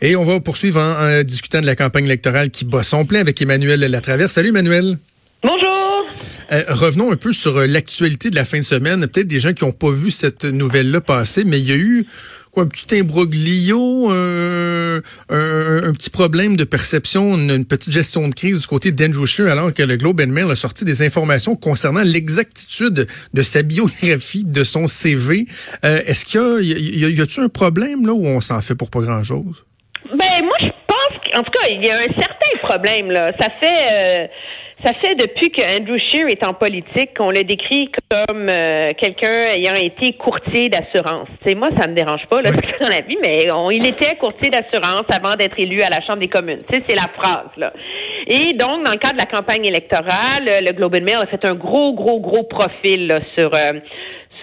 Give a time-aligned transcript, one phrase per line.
[0.00, 3.40] Et on va poursuivre en, discutant de la campagne électorale qui bat son plein avec
[3.40, 4.32] Emmanuel Latraverse.
[4.32, 4.98] Salut Emmanuel.
[5.42, 5.76] Bonjour.
[6.52, 9.06] Euh, revenons un peu sur euh, l'actualité de la fin de semaine.
[9.08, 12.06] Peut-être des gens qui n'ont pas vu cette nouvelle-là passer, mais il y a eu
[12.52, 18.60] quoi, un petit imbroglio, euh, un, petit problème de perception, une, petite gestion de crise
[18.60, 22.02] du côté d'Andrew Scheer, alors que le Globe and Mail a sorti des informations concernant
[22.02, 25.46] l'exactitude de sa biographie, de son CV.
[25.82, 29.00] Est-ce qu'il y a, y, a, un problème là où on s'en fait pour pas
[29.00, 29.64] grand-chose?
[31.36, 33.32] Qu'en tout cas il y a un certain problème là.
[33.38, 34.30] Ça fait
[34.84, 39.46] ça fait depuis que Andrew Scheer est en politique qu'on le décrit comme euh, quelqu'un
[39.54, 41.28] ayant été courtier d'assurance.
[41.44, 45.06] C'est moi, ça me dérange pas là, dans la vie, mais il était courtier d'assurance
[45.10, 46.60] avant d'être élu à la Chambre des communes.
[46.70, 47.72] Tu sais, c'est la phrase là.
[48.26, 51.44] Et donc, dans le cadre de la campagne électorale, le Globe and Mail a fait
[51.46, 53.80] un gros, gros, gros profil là, sur euh,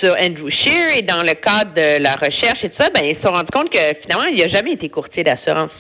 [0.02, 3.16] sur Andrew Scheer et dans le cadre de la recherche et tout ça, ben ils
[3.18, 5.72] se sont rendus compte que finalement, il n'a jamais été courtier d'assurance.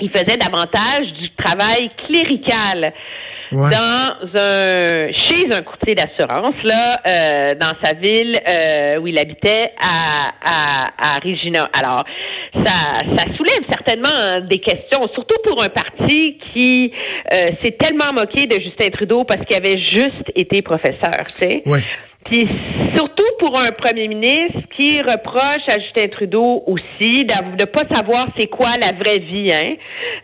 [0.00, 2.92] Il faisait davantage du travail clérical
[3.52, 9.70] dans un chez un courtier d'assurance là euh, dans sa ville euh, où il habitait
[9.80, 11.68] à, à, à Regina.
[11.72, 12.04] Alors
[12.52, 16.92] ça ça soulève certainement des questions, surtout pour un parti qui
[17.32, 21.62] euh, s'est tellement moqué de Justin Trudeau parce qu'il avait juste été professeur, tu sais.
[22.24, 22.48] Puis
[22.96, 28.28] surtout pour un premier ministre qui reproche à Justin Trudeau aussi de ne pas savoir
[28.38, 29.74] c'est quoi la vraie vie hein,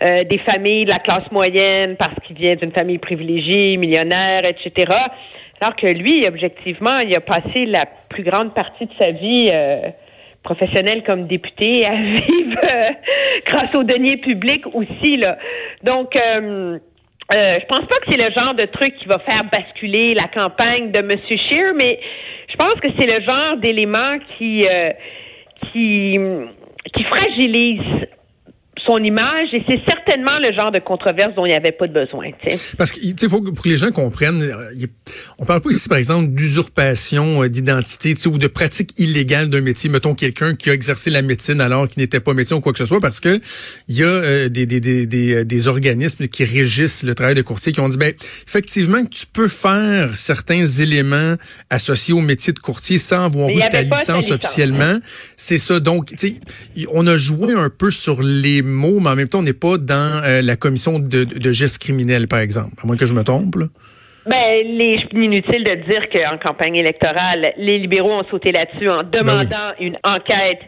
[0.05, 4.91] euh, des familles de la classe moyenne parce qu'il vient d'une famille privilégiée, millionnaire, etc.
[5.61, 9.91] Alors que lui, objectivement, il a passé la plus grande partie de sa vie euh,
[10.43, 12.91] professionnelle comme député à vivre euh,
[13.45, 15.19] grâce aux deniers publics aussi.
[15.19, 15.37] Là.
[15.83, 16.15] Donc
[17.33, 20.29] euh, je pense pas que c'est le genre de truc qui va faire basculer la
[20.29, 21.11] campagne de M.
[21.29, 22.01] Scheer, mais
[22.49, 24.93] je pense que c'est le genre d'élément qui euh,
[25.73, 26.17] qui
[26.93, 28.09] qui fragilise
[28.91, 31.93] son image et c'est certainement le genre de controverse dont il n'y avait pas de
[31.93, 32.31] besoin.
[32.77, 34.87] Parce que il faut pour que les gens comprennent, euh,
[35.39, 39.89] on parle pas ici par exemple d'usurpation euh, d'identité ou de pratique illégale d'un métier.
[39.91, 42.79] Mettons quelqu'un qui a exercé la médecine alors qu'il n'était pas médecin ou quoi que
[42.79, 43.41] ce soit, parce que
[43.89, 47.73] il y a euh, des, des, des, des, organismes qui régissent le travail de courtier
[47.73, 48.13] qui ont dit ben
[48.47, 51.35] effectivement que tu peux faire certains éléments
[51.69, 54.99] associés au métier de courtier sans avoir eu ta licence, officiellement.
[55.37, 55.79] C'est ça.
[55.81, 56.13] Donc,
[56.93, 60.23] on a joué un peu sur les mais en même temps, on n'est pas dans
[60.25, 62.75] euh, la commission de, gestes criminels, par exemple.
[62.83, 63.57] À moins que je me trompe.
[64.27, 69.23] Ben, les, inutile de dire qu'en campagne électorale, les libéraux ont sauté là-dessus en ben
[69.23, 70.61] demandant une enquête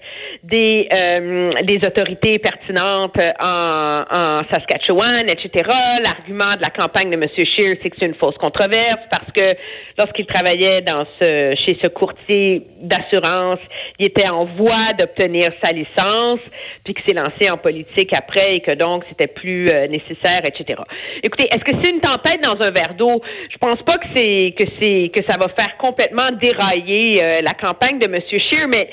[0.43, 5.69] des euh, des autorités pertinentes en, en Saskatchewan, etc.
[6.03, 7.27] L'argument de la campagne de M.
[7.29, 9.55] Scheer, c'est que c'est une fausse controverse parce que
[9.99, 13.61] lorsqu'il travaillait dans ce chez ce courtier d'assurance,
[13.99, 16.41] il était en voie d'obtenir sa licence,
[16.85, 20.81] puis que s'est lancé en politique après et que donc c'était plus euh, nécessaire, etc.
[21.23, 23.23] Écoutez, est-ce que c'est une tempête dans un verre d'eau?
[23.51, 27.55] Je pense pas que c'est que c'est que ça va faire complètement dérailler euh, la
[27.55, 28.21] campagne de M.
[28.29, 28.89] Scheer, mais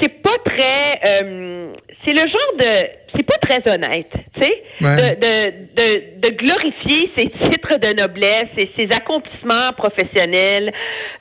[0.00, 1.72] c'est pas très euh,
[2.04, 7.12] c'est le genre de c'est pas très honnête, tu sais, de, de, de, de, glorifier
[7.16, 10.72] ses titres de noblesse et ses accomplissements professionnels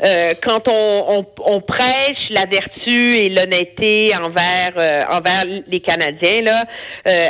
[0.03, 4.73] euh, quand on, on, on, prêche la vertu et l'honnêteté envers
[5.11, 6.65] envers les Canadiens là,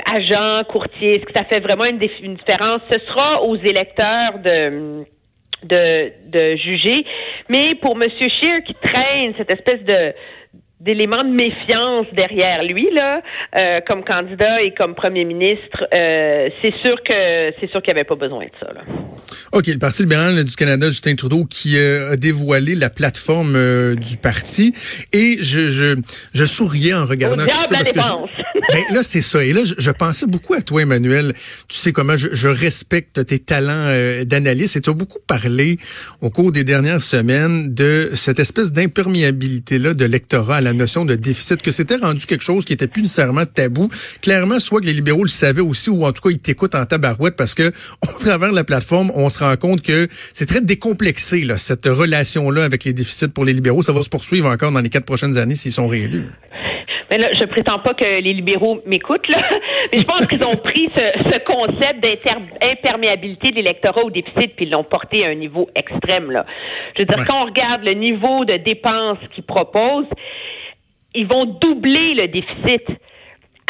[0.06, 2.82] agents, courtiers, est-ce que ça fait vraiment une, une différence?
[2.90, 5.04] Ce sera aux électeurs de
[5.66, 7.06] de, de juger.
[7.50, 8.10] Mais pour M.
[8.10, 10.14] Scheer qui traîne cette espèce de
[10.84, 13.22] d'éléments de méfiance derrière lui là,
[13.58, 18.04] euh, comme candidat et comme premier ministre, euh, c'est sûr que c'est sûr qu'il avait
[18.04, 18.74] pas besoin de ça.
[18.74, 18.82] Là.
[19.52, 24.18] OK, le Parti libéral du Canada, Justin Trudeau, qui euh, a dévoilé la plateforme du
[24.18, 24.74] parti.
[25.12, 25.96] Et je, je,
[26.34, 27.68] je souriais en regardant tout ça.
[27.70, 27.98] Parce que
[28.74, 29.44] ben, là, c'est ça.
[29.44, 31.34] Et là, je, pensais beaucoup à toi, Emmanuel.
[31.68, 33.90] Tu sais comment je, je respecte tes talents
[34.26, 34.78] d'analyste.
[34.78, 35.78] Et tu as beaucoup parlé
[36.22, 41.16] au cours des dernières semaines de cette espèce d'imperméabilité-là de l'électorat à la notion de
[41.16, 43.90] déficit, que c'était rendu quelque chose qui était plus nécessairement tabou.
[44.22, 46.86] Clairement, soit que les libéraux le savaient aussi, ou en tout cas, ils t'écoutent en
[46.86, 47.72] tabarouette parce que,
[48.02, 51.86] au travers de la plateforme, on se rend compte que c'est très décomplexé, là, cette
[51.86, 53.82] relation-là avec les déficits pour les libéraux.
[53.82, 56.26] Ça va se poursuivre encore dans les quatre prochaines années s'ils sont réélus.
[57.14, 59.38] Mais là, je prétends pas que les libéraux m'écoutent, là.
[59.92, 64.72] Mais je pense qu'ils ont pris ce, concept d'imperméabilité de l'électorat au déficit puis ils
[64.72, 66.46] l'ont porté à un niveau extrême, là.
[66.96, 70.10] Je veux dire, quand on regarde le niveau de dépenses qu'ils proposent,
[71.14, 72.84] ils vont doubler le déficit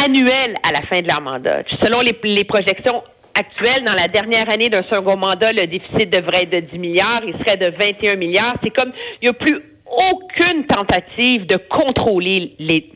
[0.02, 1.64] annuel à la fin de leur mandat.
[1.82, 3.04] Selon les, les projections
[3.36, 7.22] actuelles, dans la dernière année d'un second mandat, le déficit devrait être de 10 milliards,
[7.26, 8.56] il serait de 21 milliards.
[8.64, 8.92] C'est comme,
[9.22, 12.90] il n'y a plus aucune tentative de contrôler les,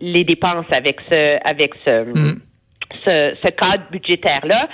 [0.00, 2.40] les dépenses avec ce, avec ce, mm.
[3.06, 4.68] ce, ce cadre budgétaire-là.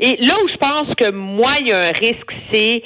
[0.00, 2.82] Et là où je pense que moi, il y a un risque, c'est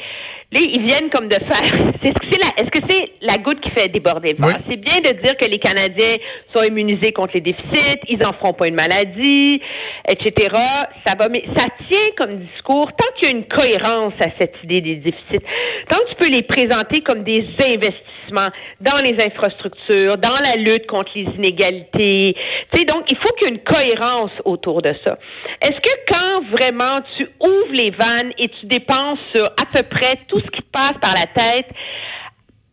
[0.57, 1.75] Là, ils viennent comme de faire.
[2.03, 4.65] Est-ce que c'est la, est-ce que c'est la goutte qui fait déborder le vase?
[4.69, 6.17] C'est bien de dire que les Canadiens
[6.55, 9.61] sont immunisés contre les déficits, ils en feront pas une maladie,
[10.09, 10.57] etc.
[11.05, 14.55] Ça va, mais ça tient comme discours tant qu'il y a une cohérence à cette
[14.63, 15.45] idée des déficits.
[15.89, 18.51] Tant que tu peux les présenter comme des investissements
[18.81, 22.37] dans les infrastructures, dans la lutte contre les inégalités.
[22.73, 25.19] Tu sais, donc il faut qu'il y ait une cohérence autour de ça.
[25.63, 30.19] Est-ce que quand vraiment tu ouvres les vannes et tu dépenses sur à peu près
[30.29, 31.67] tout ce qui passe par la tête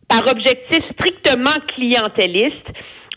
[0.08, 2.68] par objectif strictement clientéliste,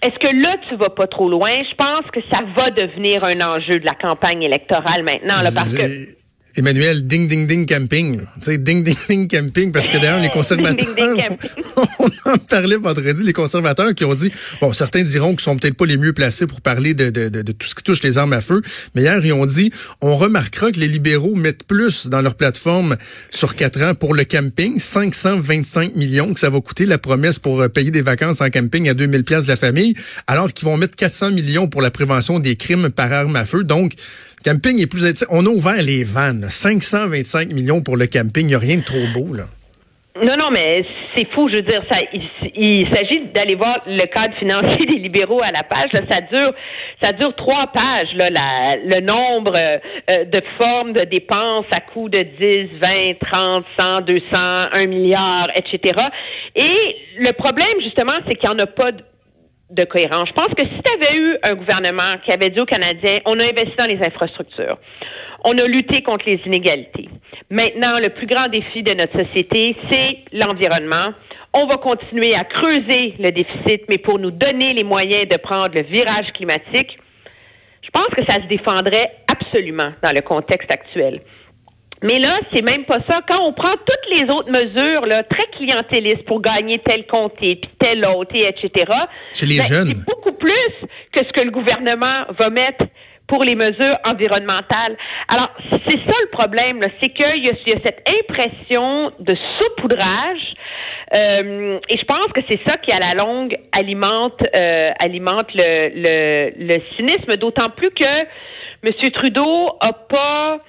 [0.02, 1.50] est-ce que là, tu vas pas trop loin?
[1.50, 5.74] Je pense que ça va devenir un enjeu de la campagne électorale maintenant, là, parce
[5.74, 5.84] que
[6.58, 8.18] Emmanuel, ding, ding, ding camping.
[8.18, 10.88] Tu sais, ding, ding, ding camping, parce que d'ailleurs, les conservateurs,
[12.00, 15.76] on en parlait vendredi, les conservateurs qui ont dit, bon, certains diront qu'ils sont peut-être
[15.76, 18.34] pas les mieux placés pour parler de, de, de, tout ce qui touche les armes
[18.34, 18.64] à feu,
[18.96, 19.72] mais hier, ils ont dit,
[20.02, 22.98] on remarquera que les libéraux mettent plus dans leur plateforme
[23.30, 27.62] sur quatre ans pour le camping, 525 millions que ça va coûter la promesse pour
[27.62, 29.94] euh, payer des vacances en camping à 2000 pièces de la famille,
[30.26, 33.64] alors qu'ils vont mettre 400 millions pour la prévention des crimes par arme à feu.
[33.64, 33.94] Donc,
[34.44, 35.26] camping est plus...
[35.30, 36.46] On a ouvert les vannes.
[36.50, 38.46] 525 millions pour le camping.
[38.46, 39.46] Il n'y a rien de trop beau, là.
[40.24, 40.84] Non, non, mais
[41.16, 41.48] c'est fou.
[41.50, 41.84] Je veux dire,
[42.56, 45.90] il, s'agit d'aller voir le cadre financier des libéraux à la page.
[45.92, 46.54] ça dure,
[47.02, 48.14] ça dure trois pages.
[48.16, 54.02] Là, le nombre euh, de formes de dépenses à coût de 10, 20, 30, 100,
[54.02, 56.00] 200, 1 milliard, etc.
[56.56, 59.04] Et le problème, justement, c'est qu'il n'y en a pas de
[59.70, 60.30] de cohérence.
[60.30, 63.40] Je pense que si tu avais eu un gouvernement qui avait dit aux Canadiens, on
[63.40, 64.78] a investi dans les infrastructures,
[65.44, 67.10] on a lutté contre les inégalités.
[67.50, 71.14] Maintenant, le plus grand défi de notre société, c'est l'environnement.
[71.54, 75.74] On va continuer à creuser le déficit, mais pour nous donner les moyens de prendre
[75.76, 76.98] le virage climatique,
[77.82, 81.22] je pense que ça se défendrait absolument dans le contexte actuel.
[82.04, 83.22] Mais là, c'est même pas ça.
[83.28, 87.72] Quand on prend toutes les autres mesures là, très clientélistes pour gagner tel comté, puis
[87.80, 88.92] tel autre, et etc.
[89.32, 89.94] C'est les ben, jeunes.
[89.96, 90.72] C'est beaucoup plus
[91.12, 92.86] que ce que le gouvernement va mettre
[93.28, 94.96] pour les mesures environnementales.
[95.28, 100.56] Alors, c'est ça le problème, c'est qu'il y, y, a cette impression de saupoudrage,
[101.14, 105.90] euh, et je pense que c'est ça qui, à la longue, alimente, euh, alimente le,
[105.96, 108.06] le, le cynisme, d'autant plus que
[108.84, 109.12] M.
[109.12, 110.60] Trudeau a pas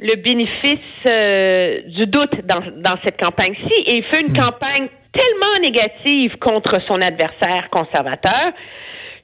[0.00, 4.42] le bénéfice euh, du doute dans, dans cette campagne-ci et il fait une hmm.
[4.42, 8.52] campagne tellement négative contre son adversaire conservateur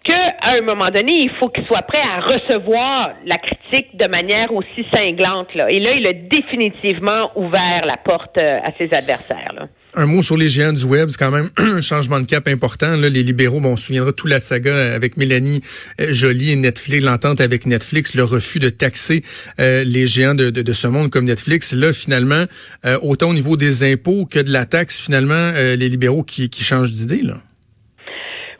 [0.05, 4.55] qu'à un moment donné, il faut qu'il soit prêt à recevoir la critique de manière
[4.55, 5.52] aussi cinglante.
[5.55, 5.70] Là.
[5.70, 9.52] Et là, il a définitivement ouvert la porte euh, à ses adversaires.
[9.55, 9.67] Là.
[9.98, 12.96] Un mot sur les géants du web, c'est quand même un changement de cap important.
[12.96, 15.62] Les libéraux, bon, on se souviendra toute la saga avec Mélanie
[16.02, 19.24] euh, Joly et Netflix, l'entente avec Netflix, le refus de taxer
[19.58, 21.72] euh, les géants de, ce monde comme Netflix.
[21.72, 22.44] Là, finalement,
[22.84, 26.62] euh, autant au niveau des impôts que de la taxe, finalement, les libéraux qui, qui
[26.62, 27.22] changent d'idée.
[27.22, 27.41] là.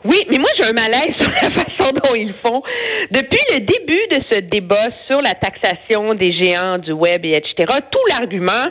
[0.07, 2.63] Oui, mais moi j'ai un malaise sur la façon dont ils font.
[3.11, 7.65] Depuis le début de ce débat sur la taxation des géants du web et etc.,
[7.91, 8.69] tout l'argument,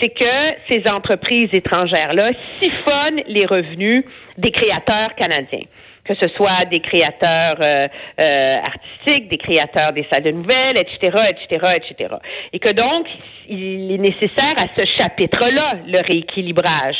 [0.00, 2.30] c'est que ces entreprises étrangères-là
[2.60, 4.04] siphonnent les revenus
[4.36, 5.66] des créateurs canadiens
[6.04, 7.86] que ce soit des créateurs euh,
[8.18, 12.14] euh, artistiques, des créateurs des salles de nouvelles, etc., etc., etc.
[12.54, 13.06] Et que donc,
[13.46, 16.96] il est nécessaire à ce chapitre-là le rééquilibrage.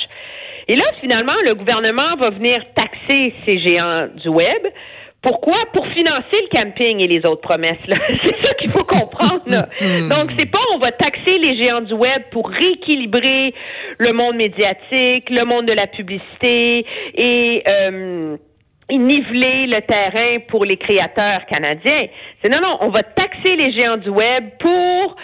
[0.68, 2.97] Et là, finalement, le gouvernement va venir taxer
[3.46, 4.66] ces géants du web.
[5.20, 5.56] Pourquoi?
[5.72, 7.84] Pour financer le camping et les autres promesses.
[7.88, 7.96] Là.
[8.24, 9.42] C'est ça qu'il faut comprendre.
[9.80, 10.08] Hmm.
[10.08, 13.52] Donc, c'est pas on va taxer les géants du web pour rééquilibrer
[13.98, 18.36] le monde médiatique, le monde de la publicité et euh,
[18.96, 22.06] niveler le terrain pour les créateurs canadiens.
[22.42, 25.16] C'est non, non, on va taxer les géants du web pour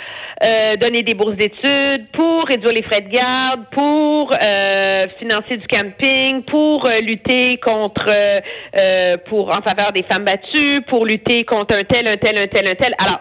[0.43, 5.67] euh, donner des bourses d'études, pour réduire les frais de garde, pour euh, financer du
[5.67, 8.13] camping, pour euh, lutter contre,
[9.27, 12.69] pour en faveur des femmes battues, pour lutter contre un tel, un tel, un tel,
[12.69, 12.95] un tel.
[12.99, 13.21] Alors,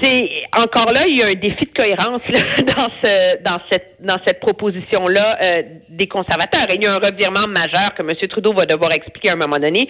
[0.00, 2.22] c'est encore là, il y a un défi de cohérence
[2.76, 6.66] dans ce dans cette dans cette proposition là euh, des conservateurs.
[6.74, 8.14] Il y a un revirement majeur que M.
[8.28, 9.88] Trudeau va devoir expliquer à un moment donné.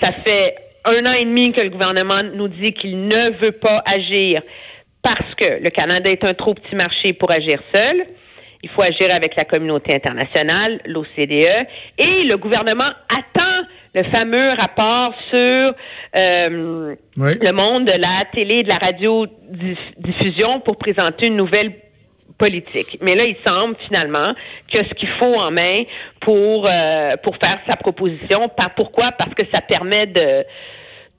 [0.00, 3.82] Ça fait un an et demi que le gouvernement nous dit qu'il ne veut pas
[3.86, 4.42] agir
[5.02, 8.04] parce que le Canada est un trop petit marché pour agir seul.
[8.62, 11.66] Il faut agir avec la communauté internationale, l'OCDE,
[11.98, 15.74] et le gouvernement attend le fameux rapport sur
[16.16, 21.72] euh, le monde de la télé et de la radiodiffusion pour présenter une nouvelle
[22.38, 22.98] politique.
[23.02, 24.32] Mais là, il semble finalement
[24.72, 25.82] que ce qu'il faut en main
[26.20, 28.48] pour euh, pour faire sa proposition.
[28.76, 29.12] Pourquoi?
[29.12, 30.44] Parce que ça permet de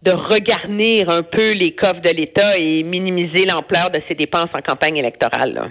[0.02, 4.62] de regarnir un peu les coffres de l'État et minimiser l'ampleur de ses dépenses en
[4.62, 5.54] campagne électorale.
[5.54, 5.68] Là.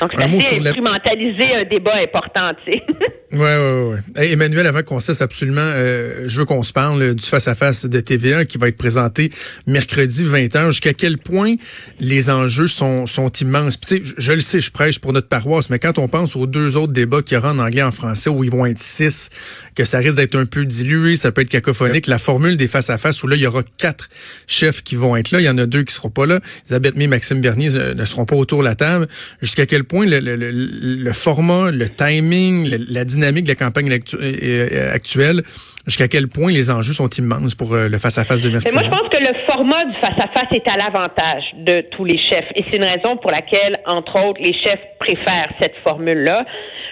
[0.00, 2.82] Donc, c'est instrumentaliser un débat important, tu sais.
[3.30, 4.32] Oui, oui, oui.
[4.32, 8.46] Emmanuel, avant qu'on cesse absolument, euh, je veux qu'on se parle du face-à-face de TVA
[8.46, 9.28] qui va être présenté
[9.66, 10.68] mercredi 20h.
[10.68, 11.56] Jusqu'à quel point
[12.00, 13.76] les enjeux sont, sont immenses?
[13.76, 16.46] Puis, je, je le sais, je prêche pour notre paroisse, mais quand on pense aux
[16.46, 18.78] deux autres débats qu'il y aura en anglais et en français, où ils vont être
[18.78, 19.28] six,
[19.74, 23.22] que ça risque d'être un peu dilué, ça peut être cacophonique, la formule des face-à-face
[23.22, 24.08] où là, il y aura quatre
[24.46, 25.40] chefs qui vont être là.
[25.40, 26.40] Il y en a deux qui seront pas là.
[26.64, 29.08] Elisabeth May, Maxime Bernier euh, ne seront pas autour de la table.
[29.42, 33.98] Jusqu'à quel point le, le, format, le timing, la dynamique de la campagne euh,
[34.42, 35.42] euh, actuelle,
[35.88, 38.74] jusqu'à quel point les enjeux sont immenses pour le face-à-face de mercredi?
[38.74, 42.46] moi, je pense que le format du face-à-face est à l'avantage de tous les chefs.
[42.54, 46.44] Et c'est une raison pour laquelle, entre autres, les chefs préfèrent cette formule-là.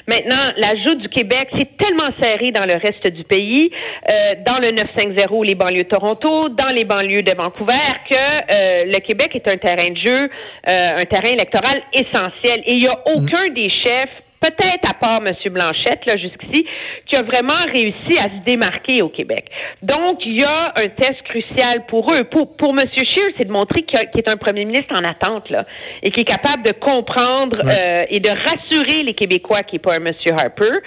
[0.08, 3.70] Maintenant, l'ajout du Québec, c'est tellement serré dans le reste du pays,
[4.08, 7.74] euh, dans le 950, les banlieues de Toronto, dans les banlieues de Vancouver,
[8.08, 10.30] que euh, le Québec est un terrain de jeu,
[10.68, 12.60] euh, un terrain électoral essentiel.
[12.66, 15.34] Et il n'y a aucun des chefs peut-être à part M.
[15.50, 16.66] Blanchette, là, jusqu'ici,
[17.06, 19.50] qui a vraiment réussi à se démarquer au Québec.
[19.82, 22.24] Donc, il y a un test crucial pour eux.
[22.24, 22.86] Pour, pour M.
[22.92, 25.64] Scheer, c'est de montrer qu'il est un premier ministre en attente, là,
[26.02, 29.94] et qui est capable de comprendre euh, et de rassurer les Québécois qui n'est pas
[29.94, 30.12] un M.
[30.36, 30.78] Harper.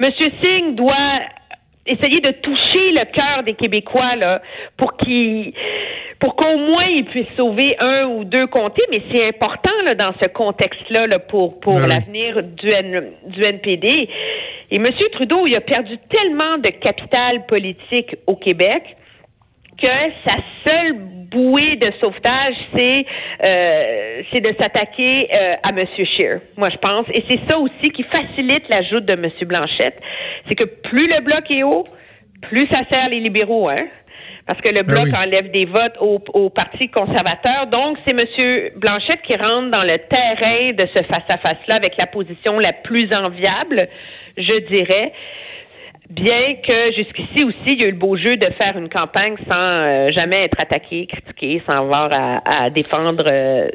[0.00, 0.10] M.
[0.42, 1.20] Singh doit
[1.86, 4.40] essayer de toucher le cœur des Québécois là
[4.76, 5.52] pour qu'ils
[6.22, 10.14] pour qu'au moins ils puissent sauver un ou deux comtés, mais c'est important là, dans
[10.20, 12.68] ce contexte-là là, pour pour ben l'avenir du,
[13.26, 14.08] du NPD.
[14.70, 14.86] Et M.
[15.10, 18.84] Trudeau, il a perdu tellement de capital politique au Québec
[19.82, 19.88] que
[20.24, 23.04] sa seule bouée de sauvetage, c'est
[23.44, 25.84] euh, c'est de s'attaquer euh, à M.
[25.96, 27.06] Scheer, moi je pense.
[27.14, 29.28] Et c'est ça aussi qui facilite l'ajout de M.
[29.42, 29.98] Blanchette.
[30.48, 31.82] C'est que plus le bloc est haut,
[32.42, 33.86] plus ça sert les libéraux, hein?
[34.52, 37.68] Parce que le ben bloc enlève des votes au, au Parti conservateur.
[37.68, 38.70] Donc, c'est M.
[38.76, 43.88] Blanchette qui rentre dans le terrain de ce face-à-face-là avec la position la plus enviable,
[44.36, 45.14] je dirais.
[46.10, 49.36] Bien que jusqu'ici aussi, il y a eu le beau jeu de faire une campagne
[49.50, 53.68] sans euh, jamais être attaqué, critiqué, sans avoir à, défendre euh,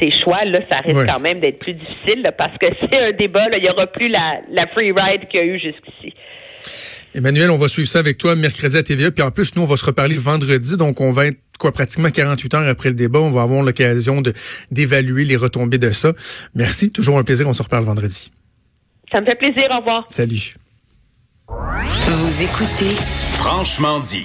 [0.00, 0.42] ses choix.
[0.46, 3.48] Là, ça risque quand même d'être plus difficile parce que c'est un débat.
[3.54, 6.13] il n'y aura plus la, la free ride qu'il y a eu jusqu'ici.
[7.14, 9.10] Emmanuel, on va suivre ça avec toi mercredi à TVA.
[9.10, 10.76] Puis en plus, nous, on va se reparler le vendredi.
[10.76, 13.20] Donc, on va être quoi pratiquement 48 heures après le débat.
[13.20, 14.32] On va avoir l'occasion de
[14.70, 16.12] d'évaluer les retombées de ça.
[16.54, 16.90] Merci.
[16.90, 17.48] Toujours un plaisir.
[17.48, 18.32] On se reparle vendredi.
[19.12, 19.64] Ça me fait plaisir.
[19.70, 20.06] Au revoir.
[20.10, 20.54] Salut.
[21.48, 22.94] Vous écoutez
[23.34, 24.22] Franchement dit.